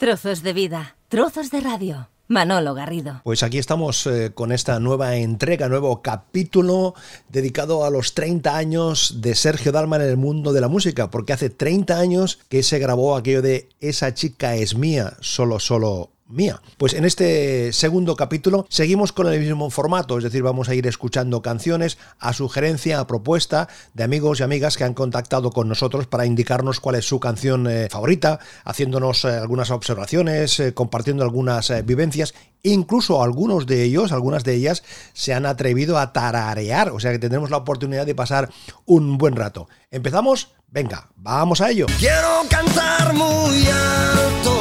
Trozos 0.00 0.42
de 0.42 0.54
vida, 0.54 0.96
trozos 1.10 1.50
de 1.50 1.60
radio. 1.60 2.08
Manolo 2.26 2.72
Garrido. 2.72 3.20
Pues 3.22 3.42
aquí 3.42 3.58
estamos 3.58 4.06
eh, 4.06 4.30
con 4.32 4.50
esta 4.50 4.80
nueva 4.80 5.16
entrega, 5.16 5.68
nuevo 5.68 6.00
capítulo 6.00 6.94
dedicado 7.28 7.84
a 7.84 7.90
los 7.90 8.14
30 8.14 8.56
años 8.56 9.20
de 9.20 9.34
Sergio 9.34 9.72
Dalma 9.72 9.96
en 9.96 10.02
el 10.02 10.16
mundo 10.16 10.54
de 10.54 10.62
la 10.62 10.68
música, 10.68 11.10
porque 11.10 11.34
hace 11.34 11.50
30 11.50 11.98
años 11.98 12.38
que 12.48 12.62
se 12.62 12.78
grabó 12.78 13.14
aquello 13.14 13.42
de 13.42 13.68
Esa 13.80 14.14
chica 14.14 14.54
es 14.54 14.74
mía, 14.74 15.18
solo, 15.20 15.60
solo 15.60 16.12
mía. 16.30 16.60
Pues 16.78 16.94
en 16.94 17.04
este 17.04 17.72
segundo 17.72 18.16
capítulo 18.16 18.66
seguimos 18.68 19.12
con 19.12 19.26
el 19.32 19.40
mismo 19.40 19.70
formato, 19.70 20.18
es 20.18 20.24
decir, 20.24 20.42
vamos 20.42 20.68
a 20.68 20.74
ir 20.74 20.86
escuchando 20.86 21.42
canciones 21.42 21.98
a 22.18 22.32
sugerencia, 22.32 23.00
a 23.00 23.06
propuesta 23.06 23.68
de 23.94 24.04
amigos 24.04 24.40
y 24.40 24.42
amigas 24.42 24.76
que 24.76 24.84
han 24.84 24.94
contactado 24.94 25.50
con 25.50 25.68
nosotros 25.68 26.06
para 26.06 26.26
indicarnos 26.26 26.80
cuál 26.80 26.96
es 26.96 27.06
su 27.06 27.20
canción 27.20 27.66
eh, 27.66 27.88
favorita, 27.90 28.38
haciéndonos 28.64 29.24
eh, 29.24 29.28
algunas 29.28 29.70
observaciones, 29.70 30.60
eh, 30.60 30.74
compartiendo 30.74 31.22
algunas 31.22 31.72
vivencias. 31.84 32.34
Incluso 32.62 33.22
algunos 33.22 33.66
de 33.66 33.82
ellos, 33.84 34.12
algunas 34.12 34.44
de 34.44 34.54
ellas, 34.54 34.82
se 35.14 35.32
han 35.32 35.46
atrevido 35.46 35.98
a 35.98 36.12
tararear, 36.12 36.90
o 36.90 37.00
sea 37.00 37.10
que 37.10 37.18
tendremos 37.18 37.50
la 37.50 37.56
oportunidad 37.56 38.04
de 38.04 38.14
pasar 38.14 38.50
un 38.84 39.16
buen 39.16 39.34
rato. 39.34 39.68
¿Empezamos? 39.90 40.52
Venga, 40.68 41.08
vamos 41.16 41.60
a 41.60 41.70
ello. 41.70 41.86
Quiero 41.98 42.42
cantar 42.48 43.12
muy 43.14 43.66
alto 43.66 44.59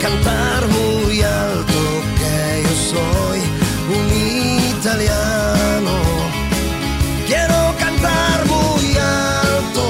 cantar 0.00 0.66
muy 0.68 1.22
alto 1.22 1.80
que 2.18 2.62
yo 2.62 2.74
soy 2.92 3.40
un 3.96 4.06
italiano. 4.78 5.92
Quiero 7.26 7.74
cantar 7.78 8.46
muy 8.46 8.96
alto, 8.96 9.84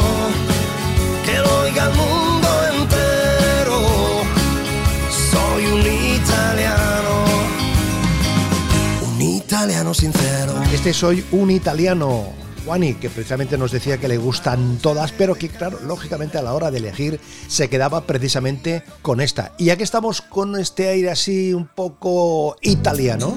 que 1.25 1.39
lo 1.39 1.61
oiga 1.63 1.85
el 1.87 1.95
mundo 1.95 2.49
entero. 2.75 3.79
Soy 5.31 5.67
un 5.67 5.81
italiano, 6.17 7.25
un 9.13 9.23
italiano 9.23 9.95
sincero. 9.95 10.55
Este 10.73 10.93
soy 10.93 11.25
un 11.31 11.51
italiano 11.51 12.40
Juani, 12.65 12.95
que 12.95 13.11
precisamente 13.11 13.59
nos 13.59 13.73
decía 13.73 13.99
que 13.99 14.09
le 14.09 14.19
gustan 14.19 14.79
todas, 14.79 15.13
pero 15.13 15.35
que, 15.35 15.49
claro, 15.49 15.79
lógicamente 15.85 16.39
a 16.39 16.43
la 16.43 16.55
hora 16.55 16.71
de 16.71 16.79
elegir 16.79 17.21
se 17.49 17.69
quedaba 17.69 18.03
precisamente 18.03 18.83
con 19.03 19.21
esta. 19.21 19.53
Y 19.59 19.67
ya 19.67 19.77
que 19.77 19.85
estamos 19.85 20.21
con 20.21 20.59
este 20.59 20.89
aire 20.89 21.11
así 21.11 21.53
un 21.55 21.67
poco 21.67 22.57
italiano, 22.63 23.35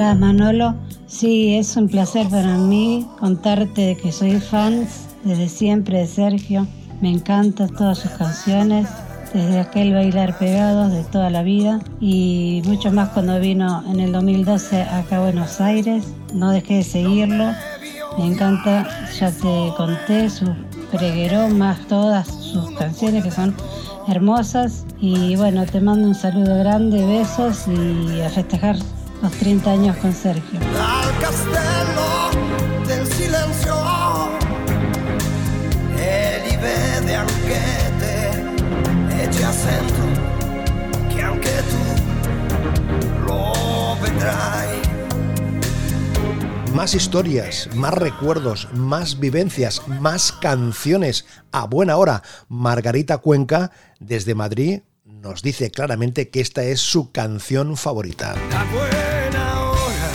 Hola 0.00 0.14
Manolo, 0.14 0.76
sí, 1.08 1.56
es 1.56 1.76
un 1.76 1.88
placer 1.88 2.28
para 2.28 2.56
mí 2.56 3.04
contarte 3.18 3.98
que 4.00 4.12
soy 4.12 4.38
fan 4.38 4.86
desde 5.24 5.48
siempre 5.48 5.98
de 5.98 6.06
Sergio. 6.06 6.68
Me 7.00 7.10
encantan 7.10 7.68
todas 7.70 7.98
sus 7.98 8.12
canciones, 8.12 8.88
desde 9.34 9.58
aquel 9.58 9.92
bailar 9.94 10.38
pegados 10.38 10.92
de 10.92 11.02
toda 11.02 11.30
la 11.30 11.42
vida 11.42 11.80
y 12.00 12.62
mucho 12.64 12.92
más 12.92 13.08
cuando 13.08 13.40
vino 13.40 13.82
en 13.90 13.98
el 13.98 14.12
2012 14.12 14.82
acá 14.82 15.16
a 15.16 15.20
Buenos 15.22 15.60
Aires. 15.60 16.04
No 16.32 16.52
dejé 16.52 16.74
de 16.74 16.84
seguirlo. 16.84 17.46
Me 18.18 18.26
encanta, 18.26 18.86
ya 19.18 19.32
te 19.32 19.72
conté, 19.76 20.30
su 20.30 20.46
pregueró 20.92 21.48
más 21.48 21.76
todas 21.88 22.28
sus 22.28 22.70
canciones 22.78 23.24
que 23.24 23.32
son 23.32 23.52
hermosas. 24.06 24.86
Y 25.00 25.34
bueno, 25.34 25.66
te 25.66 25.80
mando 25.80 26.06
un 26.06 26.14
saludo 26.14 26.56
grande, 26.56 27.04
besos 27.04 27.64
y 27.66 28.20
a 28.20 28.30
festejar 28.30 28.76
los 29.22 29.32
30 29.32 29.70
años 29.70 29.96
con 29.96 30.12
Sergio. 30.12 30.60
Al 30.60 31.18
castello 31.18 32.86
del 32.86 33.06
silencio 33.06 33.76
e 35.96 36.58
vede 36.60 37.14
anche 37.14 37.60
te 37.98 39.22
e 39.22 39.30
ci 39.30 39.42
assento 39.42 40.02
che 41.08 41.22
anche 41.22 41.62
tu 41.70 43.26
lo 43.26 43.96
vedrai. 44.00 44.82
Más 46.74 46.94
historias, 46.94 47.68
más 47.74 47.94
recuerdos, 47.94 48.68
más 48.72 49.18
vivencias, 49.18 49.82
más 50.00 50.30
canciones. 50.32 51.24
A 51.50 51.66
buena 51.66 51.96
hora, 51.96 52.22
Margarita 52.48 53.18
Cuenca, 53.18 53.72
desde 53.98 54.36
Madrid, 54.36 54.82
nos 55.20 55.42
dice 55.42 55.70
claramente 55.70 56.30
que 56.30 56.40
esta 56.40 56.62
es 56.62 56.80
su 56.80 57.12
canción 57.12 57.76
favorita. 57.76 58.32
A 58.32 58.64
buena 58.64 59.60
hora 59.70 60.12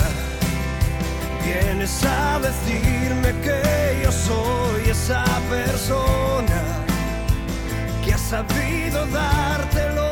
vienes 1.44 2.04
a 2.04 2.38
decirme 2.40 3.34
que 3.42 4.02
yo 4.02 4.12
soy 4.12 4.90
esa 4.90 5.24
persona 5.50 6.84
que 8.04 8.14
ha 8.14 8.18
sabido 8.18 9.06
darte 9.06 10.03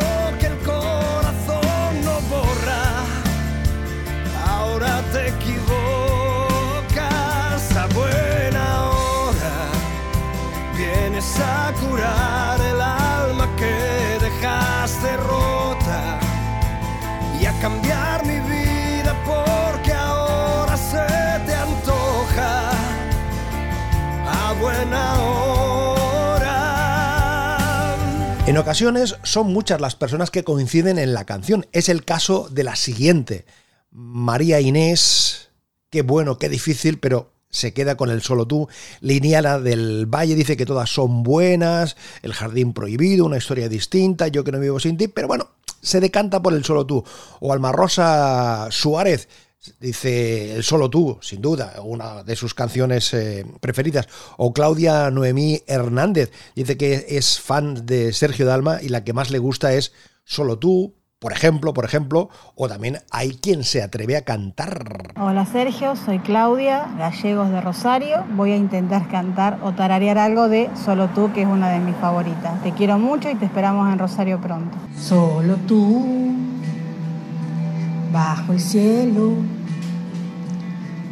En 28.53 28.59
ocasiones 28.59 29.17
son 29.23 29.51
muchas 29.51 29.81
las 29.81 29.97
personas 29.97 30.31
que 30.31 30.45
coinciden 30.45 30.99
en 30.99 31.15
la 31.15 31.25
canción. 31.25 31.65
Es 31.73 31.89
el 31.89 32.05
caso 32.05 32.51
de 32.51 32.65
la 32.65 32.77
siguiente. 32.77 33.47
María 33.91 34.61
Inés, 34.61 35.49
qué 35.89 36.03
bueno, 36.03 36.37
qué 36.37 36.51
difícil, 36.51 36.99
pero 36.99 37.33
se 37.49 37.73
queda 37.73 37.97
con 37.97 38.11
el 38.11 38.21
solo 38.21 38.47
tú. 38.47 38.69
Liniana 39.01 39.59
del 39.59 40.05
Valle 40.05 40.35
dice 40.35 40.59
que 40.59 40.67
todas 40.67 40.91
son 40.91 41.23
buenas, 41.23 41.97
El 42.21 42.35
Jardín 42.35 42.75
Prohibido, 42.75 43.25
una 43.25 43.39
historia 43.39 43.71
distinta, 43.71 44.29
Yo 44.29 44.45
que 44.45 44.53
no 44.53 44.61
vivo 44.61 44.79
sin 44.79 44.99
ti, 44.99 45.09
pero 45.09 45.29
bueno, 45.29 45.49
se 45.81 46.01
decanta 46.01 46.43
por 46.43 46.53
el 46.53 46.63
solo 46.63 46.85
tú. 46.85 47.03
O 47.41 47.55
Alma 47.55 47.73
Rosa 47.73 48.69
Suárez 48.71 49.31
dice 49.81 50.55
El 50.55 50.63
solo 50.63 50.91
tú, 50.91 51.19
sin 51.21 51.41
duda, 51.41 51.75
una 51.83 52.23
de 52.23 52.37
sus 52.37 52.55
canciones 52.55 53.13
eh, 53.15 53.47
preferidas. 53.61 54.09
O 54.37 54.53
Claudia 54.53 55.11
Noemí 55.11 55.63
Hernández 55.67 56.33
dice 56.55 56.77
que 56.77 57.07
es 57.09 57.41
fan 57.41 57.87
de 57.87 58.13
Sergio 58.13 58.47
Dalma 58.47 58.83
y 58.83 58.89
la 58.89 59.05
que 59.05 59.13
más 59.13 59.31
le 59.31 59.39
gusta 59.39 59.73
es 59.75 59.93
Solo 60.25 60.57
tú, 60.57 60.95
por 61.19 61.33
ejemplo, 61.33 61.73
por 61.73 61.85
ejemplo, 61.85 62.29
o 62.57 62.69
también 62.69 62.99
hay 63.11 63.31
quien 63.31 63.63
se 63.63 63.83
atreve 63.83 64.17
a 64.17 64.23
cantar. 64.23 65.13
Hola 65.21 65.47
Sergio, 65.47 65.95
soy 65.95 66.19
Claudia, 66.19 66.89
gallegos 66.99 67.51
de 67.51 67.61
Rosario. 67.61 68.25
Voy 68.35 68.53
a 68.53 68.57
intentar 68.57 69.09
cantar 69.09 69.59
o 69.63 69.73
tararear 69.73 70.19
algo 70.19 70.49
de 70.49 70.69
Solo 70.85 71.09
tú, 71.09 71.33
que 71.33 71.43
es 71.43 71.47
una 71.47 71.71
de 71.71 71.79
mis 71.79 71.95
favoritas. 71.97 72.61
Te 72.63 72.73
quiero 72.73 72.99
mucho 72.99 73.31
y 73.31 73.37
te 73.37 73.45
esperamos 73.45 73.93
en 73.93 73.99
Rosario 73.99 74.41
pronto. 74.41 74.77
Solo 74.99 75.55
tú, 75.69 76.05
bajo 78.13 78.53
el 78.53 78.61
cielo, 78.61 79.35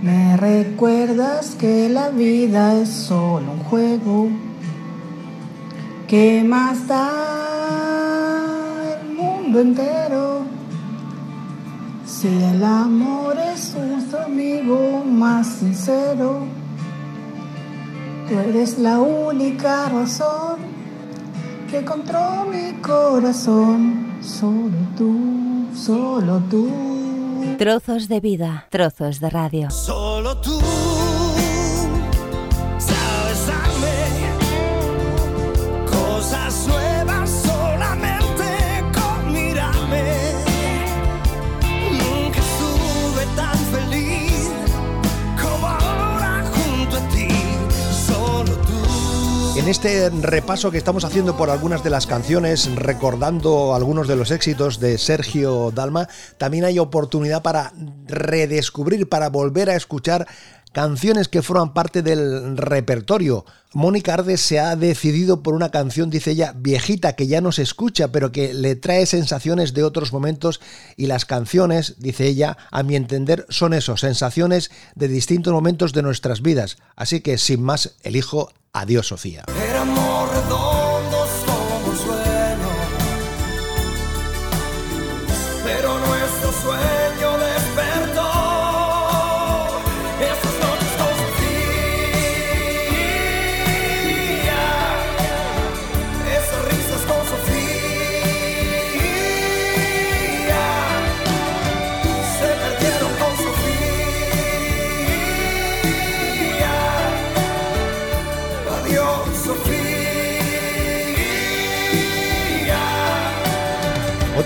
me 0.02 0.36
recuerdas 0.36 1.56
que 1.58 1.88
la 1.88 2.10
vida 2.10 2.74
es 2.74 2.88
solo 2.88 3.52
un 3.52 3.58
juego. 3.60 4.28
¿Qué 6.08 6.42
más 6.44 6.86
da? 6.86 7.30
entero. 9.58 10.42
Si 12.06 12.28
el 12.28 12.62
amor 12.62 13.36
es 13.38 13.74
nuestro 13.74 14.24
amigo 14.24 15.02
más 15.04 15.46
sincero, 15.46 16.40
tú 18.28 18.38
eres 18.38 18.78
la 18.78 18.98
única 18.98 19.88
razón 19.88 20.58
que 21.70 21.78
encontró 21.78 22.46
mi 22.46 22.72
corazón. 22.80 24.06
Solo 24.20 24.76
tú, 24.96 25.66
solo 25.74 26.40
tú. 26.50 26.89
Trozos 27.60 28.08
de 28.08 28.20
vida, 28.20 28.66
trozos 28.70 29.20
de 29.20 29.28
radio. 29.28 29.68
Este 49.70 50.10
repaso 50.10 50.72
que 50.72 50.78
estamos 50.78 51.04
haciendo 51.04 51.36
por 51.36 51.48
algunas 51.48 51.84
de 51.84 51.90
las 51.90 52.08
canciones, 52.08 52.68
recordando 52.74 53.72
algunos 53.76 54.08
de 54.08 54.16
los 54.16 54.32
éxitos 54.32 54.80
de 54.80 54.98
Sergio 54.98 55.70
Dalma, 55.70 56.08
también 56.38 56.64
hay 56.64 56.80
oportunidad 56.80 57.42
para 57.42 57.72
redescubrir, 58.08 59.08
para 59.08 59.28
volver 59.28 59.70
a 59.70 59.76
escuchar 59.76 60.26
canciones 60.72 61.28
que 61.28 61.42
forman 61.42 61.74
parte 61.74 62.02
del 62.02 62.56
repertorio. 62.56 63.44
Mónica 63.72 64.14
Ardes 64.14 64.40
se 64.40 64.58
ha 64.58 64.74
decidido 64.76 65.42
por 65.42 65.54
una 65.54 65.70
canción, 65.70 66.10
dice 66.10 66.32
ella, 66.32 66.54
viejita, 66.56 67.14
que 67.14 67.26
ya 67.26 67.40
no 67.40 67.52
se 67.52 67.62
escucha, 67.62 68.08
pero 68.08 68.32
que 68.32 68.52
le 68.52 68.74
trae 68.76 69.06
sensaciones 69.06 69.74
de 69.74 69.84
otros 69.84 70.12
momentos 70.12 70.60
y 70.96 71.06
las 71.06 71.24
canciones, 71.24 71.94
dice 71.98 72.26
ella, 72.26 72.56
a 72.70 72.82
mi 72.82 72.96
entender, 72.96 73.46
son 73.48 73.74
eso, 73.74 73.96
sensaciones 73.96 74.70
de 74.94 75.08
distintos 75.08 75.52
momentos 75.52 75.92
de 75.92 76.02
nuestras 76.02 76.42
vidas. 76.42 76.78
Así 76.96 77.20
que, 77.20 77.38
sin 77.38 77.62
más, 77.62 77.96
elijo 78.02 78.50
Adiós, 78.72 79.08
Sofía. 79.08 79.44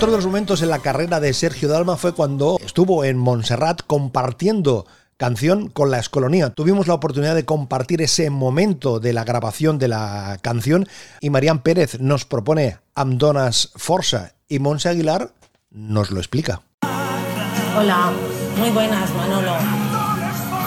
Otro 0.04 0.16
de 0.16 0.18
los 0.18 0.26
momentos 0.26 0.60
en 0.60 0.68
la 0.68 0.80
carrera 0.80 1.18
de 1.18 1.32
Sergio 1.32 1.66
Dalma 1.66 1.96
fue 1.96 2.12
cuando 2.12 2.58
estuvo 2.62 3.06
en 3.06 3.16
Montserrat 3.16 3.80
compartiendo 3.86 4.84
canción 5.16 5.70
con 5.70 5.90
la 5.90 5.98
Escolonía. 5.98 6.50
Tuvimos 6.50 6.86
la 6.86 6.92
oportunidad 6.92 7.34
de 7.34 7.46
compartir 7.46 8.02
ese 8.02 8.28
momento 8.28 9.00
de 9.00 9.14
la 9.14 9.24
grabación 9.24 9.78
de 9.78 9.88
la 9.88 10.36
canción 10.42 10.86
y 11.22 11.30
Marían 11.30 11.60
Pérez 11.60 12.00
nos 12.00 12.26
propone 12.26 12.76
Amdonas 12.94 13.72
Forza 13.76 14.34
y 14.46 14.58
Monse 14.58 14.90
Aguilar 14.90 15.30
nos 15.70 16.10
lo 16.10 16.18
explica. 16.18 16.60
Hola, 17.74 18.12
muy 18.58 18.68
buenas 18.72 19.08
Manolo. 19.14 19.54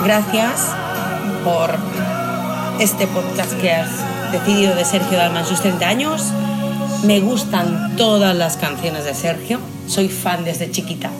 Gracias 0.03 0.73
por 1.43 1.75
este 2.79 3.05
podcast 3.05 3.53
que 3.61 3.71
has 3.71 4.31
decidido 4.31 4.73
de 4.73 4.83
Sergio 4.83 5.15
Dalma 5.15 5.41
en 5.41 5.45
sus 5.45 5.61
30 5.61 5.87
años 5.87 6.33
me 7.03 7.19
gustan 7.19 7.95
todas 7.95 8.35
las 8.35 8.57
canciones 8.57 9.05
de 9.05 9.13
Sergio, 9.13 9.59
soy 9.88 10.09
fan 10.09 10.44
desde 10.44 10.71
chiquita. 10.71 11.11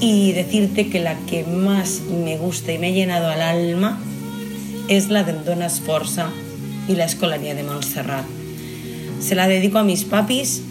Y 0.00 0.32
decirte 0.32 0.90
que 0.90 1.00
la 1.00 1.16
que 1.26 1.44
más 1.44 2.00
me 2.00 2.36
gusta 2.36 2.72
y 2.72 2.78
me 2.78 2.88
ha 2.88 2.90
llenado 2.90 3.28
al 3.28 3.40
alma 3.40 3.98
es 4.88 5.08
la 5.08 5.24
de 5.24 5.32
Dona 5.32 5.70
Forza 5.70 6.30
y 6.86 6.94
la 6.94 7.04
Escolanía 7.04 7.54
de 7.54 7.62
Montserrat. 7.62 8.26
Se 9.20 9.34
la 9.34 9.48
dedico 9.48 9.78
a 9.78 9.84
mis 9.84 10.04
papis, 10.04 10.62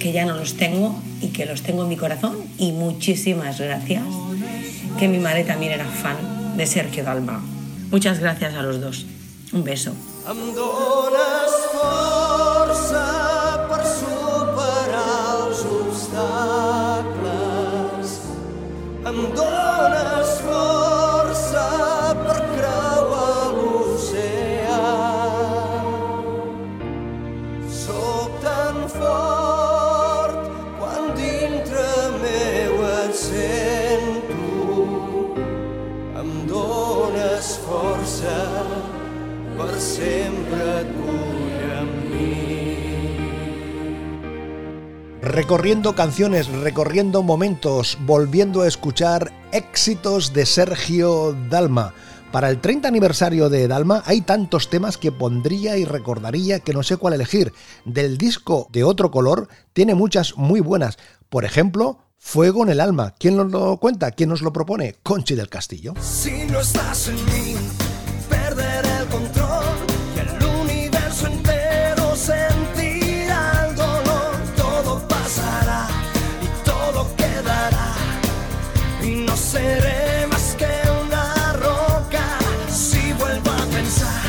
que 0.00 0.12
ya 0.12 0.24
no 0.24 0.34
los 0.34 0.54
tengo 0.54 1.00
y 1.22 1.28
que 1.28 1.46
los 1.46 1.62
tengo 1.62 1.84
en 1.84 1.88
mi 1.88 1.96
corazón. 1.96 2.36
Y 2.58 2.72
muchísimas 2.72 3.60
gracias, 3.60 4.02
que 4.98 5.08
mi 5.08 5.18
madre 5.18 5.44
también 5.44 5.72
era 5.72 5.84
fan 5.84 6.56
de 6.56 6.66
Sergio 6.66 7.04
Dalma. 7.04 7.40
Muchas 7.90 8.18
gracias 8.18 8.54
a 8.54 8.62
los 8.62 8.80
dos. 8.80 9.06
Un 9.52 9.64
beso. 9.64 9.92
abandona 19.18 20.24
recorriendo 45.38 45.94
canciones, 45.94 46.48
recorriendo 46.48 47.22
momentos, 47.22 47.96
volviendo 48.00 48.62
a 48.62 48.66
escuchar 48.66 49.32
éxitos 49.52 50.32
de 50.32 50.44
Sergio 50.44 51.36
Dalma. 51.48 51.94
Para 52.32 52.50
el 52.50 52.60
30 52.60 52.88
aniversario 52.88 53.48
de 53.48 53.68
Dalma 53.68 54.02
hay 54.04 54.22
tantos 54.22 54.68
temas 54.68 54.98
que 54.98 55.12
pondría 55.12 55.76
y 55.76 55.84
recordaría 55.84 56.58
que 56.58 56.72
no 56.72 56.82
sé 56.82 56.96
cuál 56.96 57.14
elegir. 57.14 57.52
Del 57.84 58.18
disco 58.18 58.66
de 58.72 58.82
otro 58.82 59.12
color 59.12 59.46
tiene 59.74 59.94
muchas 59.94 60.36
muy 60.36 60.58
buenas. 60.58 60.98
Por 61.28 61.44
ejemplo, 61.44 62.00
Fuego 62.18 62.64
en 62.64 62.70
el 62.70 62.80
alma. 62.80 63.14
¿Quién 63.16 63.36
nos 63.36 63.52
lo 63.52 63.76
cuenta? 63.76 64.10
¿Quién 64.10 64.30
nos 64.30 64.42
lo 64.42 64.52
propone? 64.52 64.96
Conchi 65.04 65.36
del 65.36 65.48
Castillo. 65.48 65.94
Si 66.00 66.46
no 66.46 66.64
inside. 83.78 84.27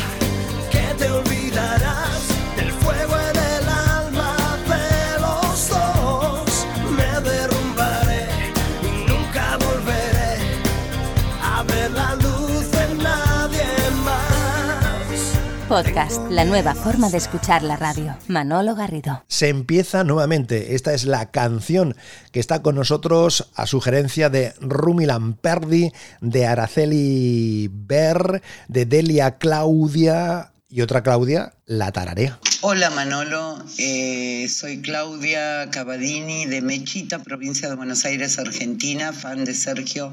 Podcast, 15.70 16.28
la 16.28 16.44
nueva 16.44 16.74
forma 16.74 17.10
de 17.10 17.18
escuchar 17.18 17.62
la 17.62 17.76
radio. 17.76 18.18
Manolo 18.26 18.74
Garrido. 18.74 19.22
Se 19.28 19.48
empieza 19.48 20.02
nuevamente. 20.02 20.74
Esta 20.74 20.94
es 20.94 21.04
la 21.04 21.30
canción 21.30 21.94
que 22.32 22.40
está 22.40 22.60
con 22.60 22.74
nosotros 22.74 23.52
a 23.54 23.68
sugerencia 23.68 24.30
de 24.30 24.52
Rumi 24.60 25.06
Lamperdi, 25.06 25.92
de 26.20 26.46
Araceli 26.48 27.70
Ber, 27.72 28.42
de 28.66 28.84
Delia 28.84 29.38
Claudia 29.38 30.50
y 30.68 30.80
otra 30.80 31.04
Claudia, 31.04 31.52
la 31.66 31.92
tararea. 31.92 32.40
Hola 32.62 32.90
Manolo, 32.90 33.64
eh, 33.78 34.48
soy 34.48 34.82
Claudia 34.82 35.70
Cavadini 35.70 36.46
de 36.46 36.62
Mechita, 36.62 37.20
provincia 37.20 37.68
de 37.68 37.76
Buenos 37.76 38.04
Aires, 38.04 38.40
Argentina, 38.40 39.12
fan 39.12 39.44
de 39.44 39.54
Sergio. 39.54 40.12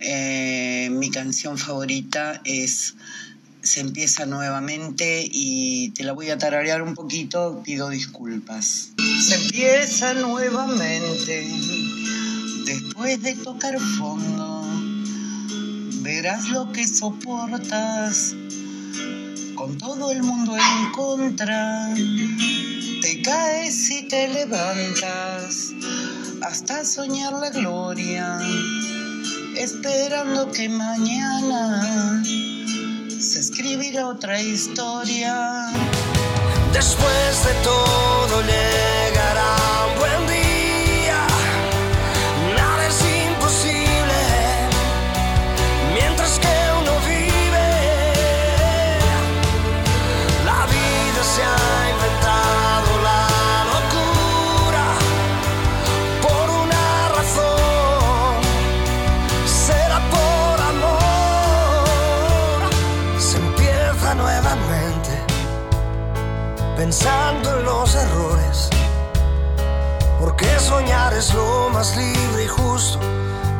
Eh, 0.00 0.88
mi 0.90 1.12
canción 1.12 1.58
favorita 1.58 2.40
es 2.44 2.96
Se 3.62 3.80
empieza 3.80 4.24
nuevamente 4.24 5.28
y 5.30 5.90
te 5.90 6.04
la 6.04 6.12
voy 6.12 6.30
a 6.30 6.38
tararear 6.38 6.82
un 6.82 6.94
poquito, 6.94 7.60
pido 7.64 7.88
disculpas. 7.90 8.90
Se 9.20 9.34
empieza 9.34 10.14
nuevamente 10.14 11.48
después 12.64 13.22
de 13.22 13.34
tocar 13.34 13.78
fondo. 13.78 14.64
Verás 16.02 16.48
lo 16.50 16.72
que 16.72 16.86
soportas 16.86 18.34
con 19.54 19.76
todo 19.76 20.12
el 20.12 20.22
mundo 20.22 20.56
en 20.56 20.92
contra. 20.92 21.94
Te 23.02 23.22
caes 23.22 23.90
y 23.90 24.08
te 24.08 24.28
levantas 24.28 25.72
hasta 26.42 26.84
soñar 26.84 27.32
la 27.32 27.50
gloria, 27.50 28.38
esperando 29.56 30.50
que 30.52 30.68
mañana 30.68 32.22
se 33.20 33.40
escribirá 33.40 34.06
otra 34.06 34.40
historia. 34.40 35.66
Después 36.72 37.44
de 37.44 37.54
todo 37.64 38.42
llegará 38.42 39.17
pensando 66.88 67.58
en 67.58 67.66
los 67.66 67.94
errores. 67.94 68.70
Porque 70.18 70.46
soñar 70.58 71.12
es 71.12 71.34
lo 71.34 71.68
más 71.68 71.94
libre 71.94 72.44
y 72.44 72.48
justo 72.48 72.98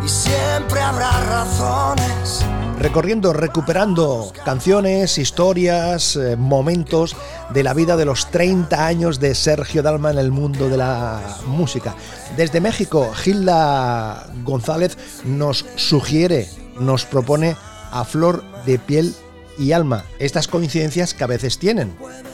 y 0.02 0.08
siempre 0.08 0.80
habrá 0.80 1.10
razones. 1.28 2.42
Recorriendo, 2.78 3.34
recuperando 3.34 4.32
canciones, 4.46 5.18
historias, 5.18 6.16
eh, 6.16 6.36
momentos 6.36 7.16
de 7.50 7.62
la 7.62 7.74
vida 7.74 7.98
de 7.98 8.06
los 8.06 8.30
30 8.30 8.86
años 8.86 9.20
de 9.20 9.34
Sergio 9.34 9.82
Dalma 9.82 10.10
en 10.10 10.18
el 10.18 10.30
mundo 10.30 10.70
de 10.70 10.78
la 10.78 11.20
música. 11.48 11.94
Desde 12.34 12.62
México, 12.62 13.12
Gilda 13.12 14.26
González 14.42 14.96
nos 15.26 15.66
sugiere, 15.76 16.48
nos 16.80 17.04
propone 17.04 17.56
a 17.90 18.06
Flor 18.06 18.42
de 18.64 18.78
Piel 18.78 19.14
y 19.58 19.72
Alma. 19.72 20.04
Estas 20.18 20.48
coincidencias 20.48 21.14
que 21.14 21.24
a 21.24 21.26
veces 21.26 21.58
tienen. 21.58 21.92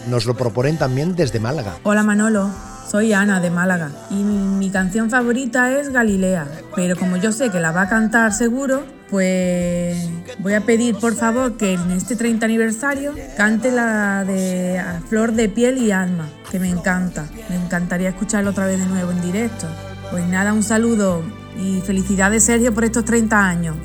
Nos 0.09 0.26
lo 0.26 0.37
proponen 0.37 0.78
también 0.78 1.16
desde 1.16 1.40
Málaga. 1.40 1.76
Hola 1.83 2.02
Manolo. 2.02 2.50
Soy 2.90 3.12
Ana 3.12 3.40
de 3.40 3.50
Málaga 3.50 3.90
y 4.11 4.23
mi 4.23 4.71
canción 4.71 5.11
favorita 5.11 5.81
es 5.81 5.90
Galilea, 5.90 6.47
pero 6.76 6.97
como 6.97 7.16
yo 7.16 7.33
sé 7.33 7.50
que 7.50 7.59
la 7.59 7.73
va 7.73 7.83
a 7.83 7.88
cantar 7.88 8.33
seguro, 8.33 8.85
pues 9.11 10.09
voy 10.38 10.54
a 10.54 10.61
pedir 10.61 10.97
por 10.97 11.14
favor 11.14 11.57
que 11.57 11.73
en 11.73 11.90
este 11.90 12.14
30 12.14 12.45
aniversario 12.45 13.14
cante 13.37 13.73
la 13.73 14.25
de 14.25 14.81
Flor 15.09 15.33
de 15.33 15.49
Piel 15.49 15.78
y 15.78 15.90
Alma, 15.90 16.28
que 16.50 16.61
me 16.61 16.69
encanta. 16.69 17.26
Me 17.49 17.57
encantaría 17.57 18.11
escucharla 18.11 18.50
otra 18.50 18.66
vez 18.66 18.78
de 18.78 18.87
nuevo 18.87 19.11
en 19.11 19.23
directo. 19.23 19.66
Pues 20.11 20.26
nada, 20.26 20.52
un 20.52 20.62
saludo 20.62 21.23
y 21.61 21.81
felicidades 21.81 22.45
Sergio 22.45 22.73
por 22.75 22.85
estos 22.85 23.04
30 23.04 23.37
años. 23.37 23.76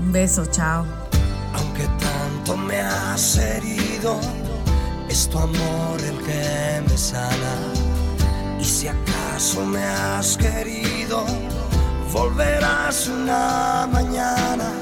Un 0.00 0.10
beso, 0.10 0.46
chao. 0.46 0.84
Aunque 1.54 1.82
tanto 2.48 2.56
me 2.56 2.80
has 2.80 3.36
herido, 3.36 4.18
es 5.08 5.28
tu 5.28 5.38
amor 5.38 6.00
el 6.00 6.16
que 6.24 6.82
me 6.88 6.96
sana 6.96 7.56
y 8.58 8.64
si 8.64 8.88
acaso 8.88 9.64
me 9.66 9.82
has 9.82 10.36
querido, 10.36 11.26
volverás 12.12 13.08
una 13.08 13.86
mañana 13.92 14.72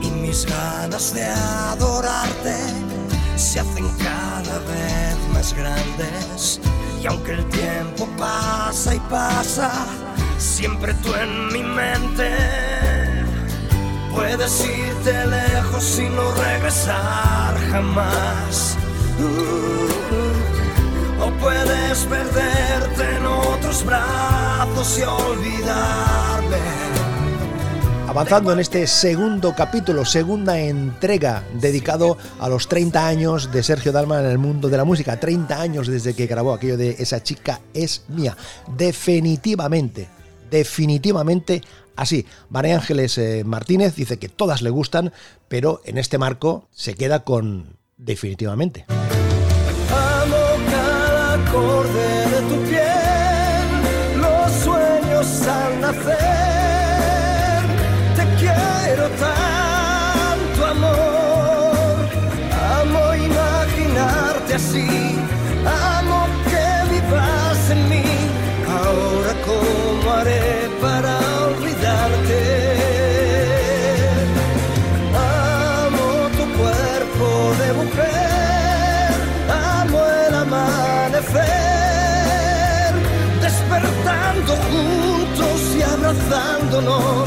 y 0.00 0.10
mis 0.10 0.44
ganas 0.44 1.14
de 1.14 1.24
adorarte 1.24 2.56
se 3.36 3.60
hacen 3.60 3.88
cada 3.98 4.58
vez 4.60 5.16
más 5.32 5.54
grandes. 5.54 6.60
Y 7.00 7.06
aunque 7.06 7.32
el 7.32 7.44
tiempo 7.46 8.08
pasa 8.18 8.94
y 8.94 9.00
pasa, 9.10 9.70
siempre 10.38 10.94
tú 10.94 11.14
en 11.14 11.52
mi 11.52 11.62
mente. 11.62 12.81
Puedes 14.14 14.64
irte 14.64 15.26
lejos 15.26 15.98
y 15.98 16.08
no 16.08 16.32
regresar 16.34 17.56
jamás. 17.70 18.76
O 21.20 21.30
puedes 21.40 21.98
perderte 22.04 23.16
en 23.16 23.26
otros 23.26 23.84
brazos 23.84 24.98
y 24.98 25.02
olvidarme. 25.02 26.56
Avanzando 28.08 28.52
en 28.52 28.60
este 28.60 28.86
segundo 28.86 29.54
capítulo, 29.56 30.04
segunda 30.04 30.60
entrega 30.60 31.44
dedicado 31.54 32.18
a 32.40 32.48
los 32.50 32.68
30 32.68 33.06
años 33.06 33.50
de 33.50 33.62
Sergio 33.62 33.90
Dalma 33.90 34.20
en 34.20 34.26
el 34.26 34.36
mundo 34.36 34.68
de 34.68 34.76
la 34.76 34.84
música. 34.84 35.18
30 35.18 35.58
años 35.58 35.86
desde 35.86 36.12
que 36.12 36.26
grabó 36.26 36.52
aquello 36.52 36.76
de 36.76 36.90
Esa 36.98 37.22
chica 37.22 37.60
es 37.72 38.04
mía. 38.08 38.36
Definitivamente, 38.76 40.10
definitivamente 40.52 41.62
así. 41.96 42.26
María 42.50 42.76
Ángeles 42.76 43.18
eh, 43.18 43.42
Martínez 43.44 43.96
dice 43.96 44.18
que 44.18 44.28
todas 44.28 44.62
le 44.62 44.70
gustan, 44.70 45.12
pero 45.48 45.80
en 45.84 45.98
este 45.98 46.18
marco 46.18 46.68
se 46.70 46.94
queda 46.94 47.24
con 47.24 47.76
definitivamente 47.96 48.86
perdonó. 86.72 87.21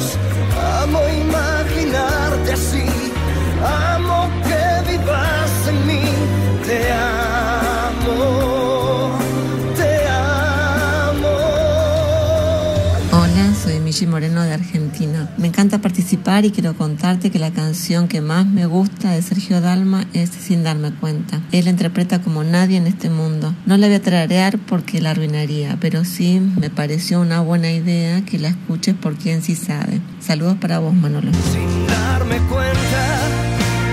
Michi 13.96 14.08
Moreno 14.08 14.44
de 14.44 14.52
Argentina. 14.52 15.30
Me 15.38 15.48
encanta 15.48 15.80
participar 15.80 16.44
y 16.44 16.52
quiero 16.52 16.76
contarte 16.76 17.32
que 17.32 17.40
la 17.40 17.52
canción 17.52 18.10
que 18.10 18.20
más 18.20 18.46
me 18.46 18.66
gusta 18.66 19.12
de 19.12 19.22
Sergio 19.22 19.62
Dalma 19.62 20.06
es 20.12 20.32
Sin 20.32 20.66
darme 20.66 20.92
cuenta. 20.92 21.40
Él 21.54 21.64
la 21.64 21.72
interpreta 21.72 22.22
como 22.22 22.44
nadie 22.44 22.76
en 22.76 22.88
este 22.88 23.10
mundo. 23.10 23.56
No 23.66 23.78
la 23.78 23.88
voy 23.88 23.96
a 23.96 24.02
trarear 24.02 24.58
porque 24.58 25.00
la 25.00 25.12
arruinaría, 25.12 25.78
pero 25.80 26.04
sí 26.04 26.42
me 26.60 26.70
pareció 26.70 27.22
una 27.22 27.40
buena 27.40 27.72
idea 27.72 28.26
que 28.26 28.38
la 28.38 28.50
escuches 28.50 28.96
por 28.96 29.16
quien 29.16 29.42
sí 29.42 29.56
sabe. 29.56 30.02
Saludos 30.20 30.58
para 30.60 30.80
vos, 30.80 30.94
Manolo. 30.94 31.32
Sin 31.54 31.88
darme 31.88 32.40
cuenta, 32.50 33.20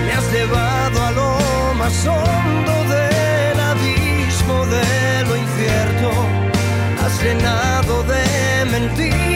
me 0.05 0.11
has 0.11 0.33
llevado 0.33 1.01
a 1.01 1.11
lo 1.11 1.73
más 1.75 2.05
hondo 2.05 2.93
del 2.93 3.57
abismo 3.57 4.65
de 4.65 5.23
lo 5.29 5.37
incierto. 5.37 6.11
Has 7.05 7.23
llenado 7.23 8.03
de 8.03 8.69
mentiras 8.69 9.32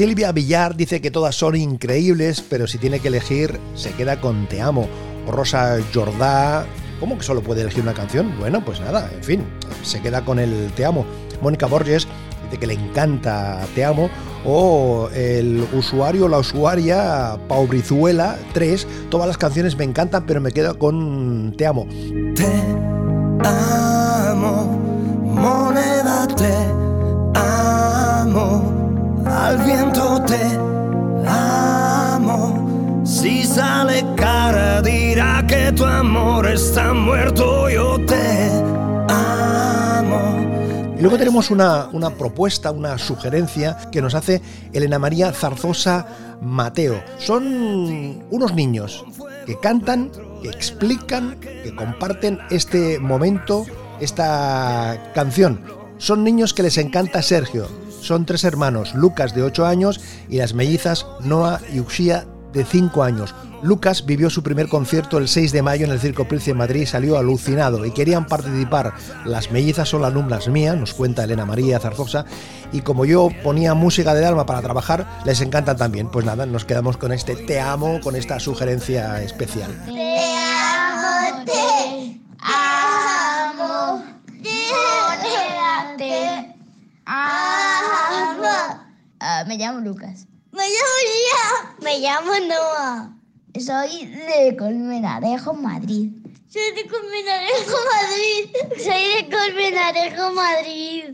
Silvia 0.00 0.32
Villar 0.32 0.76
dice 0.76 1.02
que 1.02 1.10
todas 1.10 1.34
son 1.34 1.56
increíbles, 1.56 2.40
pero 2.40 2.66
si 2.66 2.78
tiene 2.78 3.00
que 3.00 3.08
elegir, 3.08 3.60
se 3.74 3.90
queda 3.90 4.18
con 4.18 4.46
Te 4.46 4.62
Amo. 4.62 4.88
O 5.26 5.30
Rosa 5.30 5.76
Jordá, 5.92 6.64
¿cómo 7.00 7.18
que 7.18 7.22
solo 7.22 7.42
puede 7.42 7.60
elegir 7.60 7.82
una 7.82 7.92
canción? 7.92 8.34
Bueno, 8.38 8.64
pues 8.64 8.80
nada, 8.80 9.10
en 9.14 9.22
fin, 9.22 9.44
se 9.82 10.00
queda 10.00 10.24
con 10.24 10.38
el 10.38 10.72
Te 10.72 10.86
Amo. 10.86 11.04
Mónica 11.42 11.66
Borges 11.66 12.08
dice 12.44 12.58
que 12.58 12.66
le 12.66 12.72
encanta 12.72 13.60
Te 13.74 13.84
Amo. 13.84 14.08
O 14.46 15.10
el 15.12 15.68
usuario, 15.74 16.28
la 16.28 16.38
usuaria, 16.38 17.38
Pau 17.46 17.66
Brizuela 17.66 18.38
3, 18.54 18.86
todas 19.10 19.26
las 19.26 19.36
canciones 19.36 19.76
me 19.76 19.84
encantan, 19.84 20.24
pero 20.24 20.40
me 20.40 20.50
quedo 20.50 20.78
con 20.78 21.52
Te 21.58 21.66
Amo. 21.66 21.86
Te 22.34 22.46
amo, 23.44 24.64
moneda 25.24 26.26
te 26.26 26.79
al 29.40 29.56
viento 29.64 30.22
te 30.26 30.40
amo. 31.26 33.02
Si 33.04 33.42
sale 33.44 34.04
cara 34.16 34.82
dirá 34.82 35.44
que 35.48 35.72
tu 35.72 35.84
amor 35.84 36.46
está 36.46 36.92
muerto, 36.92 37.68
yo 37.70 37.98
te 38.04 38.50
amo. 39.08 40.94
Y 40.96 41.00
luego 41.00 41.16
tenemos 41.16 41.50
una, 41.50 41.88
una 41.92 42.10
propuesta, 42.10 42.70
una 42.70 42.98
sugerencia 42.98 43.78
que 43.90 44.02
nos 44.02 44.14
hace 44.14 44.42
Elena 44.72 44.98
María 44.98 45.32
Zarzosa 45.32 46.06
Mateo. 46.42 47.02
Son 47.18 48.22
unos 48.30 48.54
niños 48.54 49.04
que 49.46 49.58
cantan, 49.58 50.10
que 50.42 50.50
explican, 50.50 51.40
que 51.40 51.74
comparten 51.74 52.38
este 52.50 52.98
momento, 52.98 53.64
esta 54.00 55.12
canción. 55.14 55.62
Son 55.96 56.24
niños 56.24 56.52
que 56.52 56.62
les 56.62 56.76
encanta 56.76 57.22
Sergio. 57.22 57.79
Son 58.00 58.26
tres 58.26 58.44
hermanos, 58.44 58.94
Lucas 58.94 59.34
de 59.34 59.42
8 59.42 59.66
años 59.66 60.00
y 60.28 60.38
las 60.38 60.54
mellizas 60.54 61.06
Noah 61.20 61.60
y 61.72 61.80
Uxia 61.80 62.26
de 62.52 62.64
5 62.64 63.02
años. 63.02 63.34
Lucas 63.62 64.06
vivió 64.06 64.30
su 64.30 64.42
primer 64.42 64.68
concierto 64.68 65.18
el 65.18 65.28
6 65.28 65.52
de 65.52 65.62
mayo 65.62 65.84
en 65.84 65.92
el 65.92 66.00
Circo 66.00 66.26
Príncipe 66.26 66.52
de 66.52 66.58
Madrid 66.58 66.82
y 66.82 66.86
salió 66.86 67.18
alucinado 67.18 67.84
y 67.84 67.90
querían 67.90 68.26
participar. 68.26 68.94
Las 69.24 69.50
mellizas 69.50 69.88
son 69.88 70.04
alumnas 70.04 70.48
mías, 70.48 70.76
nos 70.76 70.94
cuenta 70.94 71.24
Elena 71.24 71.44
María 71.44 71.78
Zarzosa, 71.78 72.24
y 72.72 72.80
como 72.80 73.04
yo 73.04 73.28
ponía 73.42 73.74
música 73.74 74.14
de 74.14 74.22
Dalma 74.22 74.46
para 74.46 74.62
trabajar, 74.62 75.06
les 75.24 75.40
encantan 75.42 75.76
también. 75.76 76.08
Pues 76.08 76.24
nada, 76.24 76.46
nos 76.46 76.64
quedamos 76.64 76.96
con 76.96 77.12
este 77.12 77.36
Te 77.36 77.60
amo, 77.60 78.00
con 78.00 78.16
esta 78.16 78.40
sugerencia 78.40 79.22
especial. 79.22 79.70
Te 79.84 80.24
amo, 80.64 81.44
te 81.44 82.20
amo, 82.40 83.94
te 85.96 86.26
amo. 87.06 87.39
Me 89.50 89.58
llamo 89.58 89.80
Lucas. 89.80 90.28
Me 90.52 90.62
llamo 90.62 90.96
Lía. 91.10 91.76
Me 91.82 91.98
llamo 91.98 92.30
Noah. 92.46 93.16
Soy 93.58 94.06
de 94.06 94.56
Colmenarejo, 94.56 95.54
Madrid. 95.54 96.12
Soy 96.46 96.70
de 96.76 96.86
Colmenarejo, 96.88 97.76
Madrid. 97.90 98.50
Soy 98.78 99.02
de 99.16 99.28
Colmenarejo, 99.28 100.32
Madrid. 100.34 101.04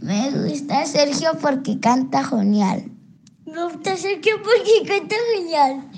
Me 0.00 0.30
gusta 0.32 0.84
Sergio 0.86 1.38
porque 1.40 1.78
canta 1.78 2.24
genial. 2.24 2.90
Me 3.46 3.62
gusta 3.62 3.96
Sergio 3.96 4.42
porque 4.42 4.82
canta 4.84 5.14
genial. 5.36 5.88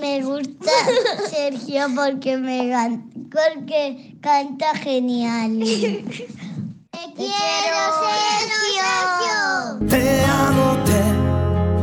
Me 0.00 0.22
gusta 0.22 0.72
Sergio 1.28 1.84
porque 1.94 2.38
me 2.38 2.72
porque 3.30 4.16
canta 4.22 4.74
genial. 4.76 5.52
Te 6.94 7.12
quiero, 7.16 7.80
Sergio. 8.04 9.88
Te 9.88 10.24
amo, 10.24 10.66
te 10.84 11.00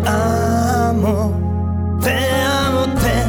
amo. 0.08 1.16
Te 2.02 2.16
amo, 2.44 2.82
te 2.96 3.12
amo. 3.12 3.21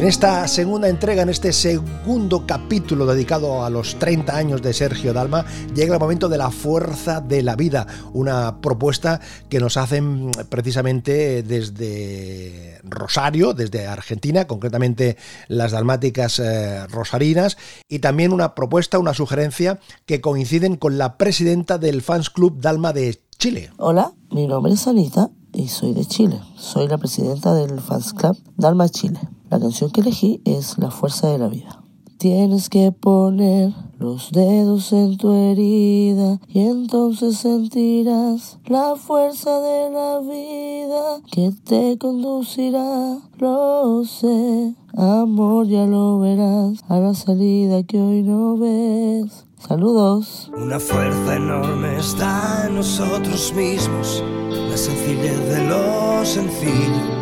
En 0.00 0.06
esta 0.06 0.48
segunda 0.48 0.88
entrega, 0.88 1.24
en 1.24 1.28
este 1.28 1.52
segundo 1.52 2.46
capítulo 2.46 3.04
dedicado 3.04 3.66
a 3.66 3.68
los 3.68 3.96
30 3.98 4.34
años 4.34 4.62
de 4.62 4.72
Sergio 4.72 5.12
Dalma, 5.12 5.44
llega 5.74 5.92
el 5.92 6.00
momento 6.00 6.30
de 6.30 6.38
la 6.38 6.50
fuerza 6.50 7.20
de 7.20 7.42
la 7.42 7.54
vida, 7.54 7.86
una 8.14 8.62
propuesta 8.62 9.20
que 9.50 9.60
nos 9.60 9.76
hacen 9.76 10.30
precisamente 10.48 11.42
desde 11.42 12.80
Rosario, 12.82 13.52
desde 13.52 13.86
Argentina, 13.88 14.46
concretamente 14.46 15.18
las 15.48 15.72
dalmáticas 15.72 16.38
eh, 16.38 16.86
rosarinas, 16.86 17.58
y 17.86 17.98
también 17.98 18.32
una 18.32 18.54
propuesta, 18.54 18.98
una 18.98 19.12
sugerencia 19.12 19.80
que 20.06 20.22
coinciden 20.22 20.76
con 20.76 20.96
la 20.96 21.18
presidenta 21.18 21.76
del 21.76 22.00
Fans 22.00 22.30
Club 22.30 22.58
Dalma 22.58 22.94
de 22.94 23.20
Chile. 23.38 23.70
Hola, 23.76 24.14
mi 24.30 24.46
nombre 24.46 24.72
es 24.72 24.86
Anita 24.86 25.28
y 25.52 25.68
soy 25.68 25.92
de 25.92 26.06
Chile. 26.06 26.40
Soy 26.56 26.88
la 26.88 26.96
presidenta 26.96 27.52
del 27.52 27.78
Fans 27.82 28.14
Club 28.14 28.38
Dalma 28.56 28.88
Chile. 28.88 29.20
La 29.50 29.58
canción 29.58 29.90
que 29.90 30.00
elegí 30.00 30.40
es 30.44 30.78
La 30.78 30.92
Fuerza 30.92 31.28
de 31.28 31.38
la 31.38 31.48
Vida. 31.48 31.82
Tienes 32.18 32.68
que 32.68 32.92
poner 32.92 33.72
los 33.98 34.30
dedos 34.30 34.92
en 34.92 35.16
tu 35.16 35.32
herida 35.32 36.38
y 36.46 36.60
entonces 36.60 37.38
sentirás 37.38 38.60
la 38.66 38.94
fuerza 38.94 39.58
de 39.58 39.90
la 39.90 40.20
vida 40.20 41.20
que 41.32 41.50
te 41.64 41.98
conducirá. 41.98 43.18
Lo 43.38 44.04
sé, 44.04 44.76
amor, 44.96 45.66
ya 45.66 45.84
lo 45.84 46.20
verás 46.20 46.84
a 46.88 47.00
la 47.00 47.14
salida 47.14 47.82
que 47.82 48.00
hoy 48.00 48.22
no 48.22 48.56
ves. 48.56 49.46
Saludos. 49.66 50.48
Una 50.56 50.78
fuerza 50.78 51.34
enorme 51.34 51.98
está 51.98 52.66
en 52.68 52.76
nosotros 52.76 53.52
mismos, 53.56 54.22
la 54.70 54.76
sencillez 54.76 55.38
de 55.48 55.64
lo 55.64 56.24
sencillo 56.24 57.19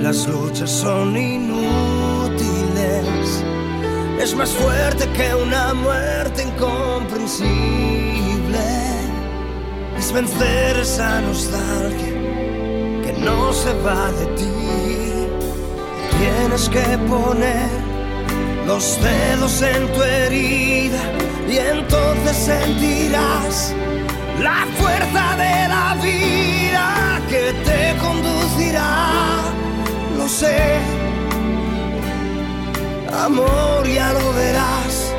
las 0.00 0.26
luchas 0.26 0.70
son 0.70 1.16
inútiles. 1.16 2.38
Es 4.20 4.34
más 4.34 4.50
fuerte 4.50 5.08
que 5.10 5.34
una 5.34 5.74
muerte 5.74 6.42
incomprensible. 6.44 7.48
Es 9.96 10.12
vencer 10.12 10.78
esa 10.78 11.20
nostalgia 11.20 12.12
que 13.04 13.14
no 13.18 13.52
se 13.52 13.72
va 13.80 14.10
de 14.12 14.26
ti. 14.36 14.44
Tienes 16.18 16.68
que 16.68 16.98
poner 17.08 17.68
los 18.66 18.98
dedos 19.02 19.62
en 19.62 19.92
tu 19.92 20.02
herida 20.02 21.00
y 21.48 21.56
entonces 21.58 22.36
sentirás 22.36 23.74
la 24.40 24.66
fuerza 24.78 24.97
sé. 30.38 30.78
Amor, 33.12 33.86
ya 33.88 34.12
lo 34.12 34.32
verás 34.34 35.12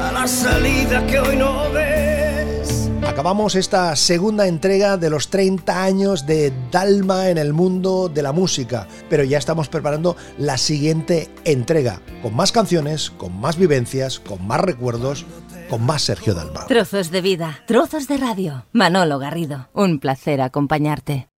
a 0.00 0.12
la 0.12 0.26
salida 0.28 1.04
que 1.06 1.18
hoy 1.18 1.36
no 1.36 1.70
ves. 1.72 2.88
Acabamos 3.04 3.56
esta 3.56 3.96
segunda 3.96 4.46
entrega 4.46 4.96
de 4.96 5.10
los 5.10 5.28
30 5.28 5.82
años 5.82 6.26
de 6.26 6.52
Dalma 6.70 7.30
en 7.30 7.38
el 7.38 7.52
mundo 7.52 8.08
de 8.08 8.22
la 8.22 8.32
música, 8.32 8.86
pero 9.10 9.24
ya 9.24 9.38
estamos 9.38 9.68
preparando 9.68 10.16
la 10.38 10.56
siguiente 10.56 11.28
entrega, 11.44 12.00
con 12.22 12.34
más 12.34 12.52
canciones, 12.52 13.10
con 13.10 13.36
más 13.40 13.56
vivencias, 13.56 14.20
con 14.20 14.46
más 14.46 14.60
recuerdos, 14.60 15.26
con 15.68 15.84
más 15.84 16.02
Sergio 16.02 16.34
Dalma. 16.34 16.66
Trozos 16.66 17.10
de 17.10 17.20
vida, 17.20 17.58
trozos 17.66 18.06
de 18.06 18.18
radio. 18.18 18.66
Manolo 18.72 19.18
Garrido, 19.18 19.68
un 19.72 19.98
placer 19.98 20.40
acompañarte. 20.40 21.33